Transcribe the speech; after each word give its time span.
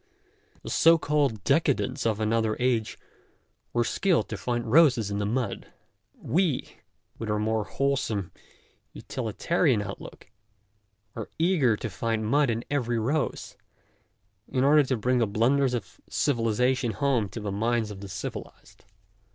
The 0.63 0.71
so 0.71 0.97
called 0.97 1.43
decadents 1.43 2.07
of 2.07 2.19
another 2.19 2.57
age 2.59 2.97
were 3.71 3.83
skilled 3.83 4.29
to 4.29 4.35
find 4.35 4.65
roses 4.71 5.11
in 5.11 5.19
the 5.19 5.27
mud; 5.27 5.71
we, 6.15 6.77
with 7.19 7.29
our 7.29 7.37
more 7.37 7.65
wholesome, 7.65 8.31
utilitarian 8.93 9.79
outlook, 9.83 10.31
are 11.15 11.29
eager 11.37 11.77
to 11.77 11.87
find 11.87 12.25
mud 12.25 12.49
in 12.49 12.65
every 12.71 12.97
rose, 12.97 13.55
in 14.47 14.63
order 14.63 14.81
to 14.81 14.97
bring 14.97 15.19
the 15.19 15.27
blunders 15.27 15.75
of 15.75 16.01
civilization 16.09 16.93
home 16.93 17.29
to 17.29 17.39
the 17.39 17.51
minds 17.51 17.91
of 17.91 17.99
the 18.01 18.09
civilized. 18.09 18.85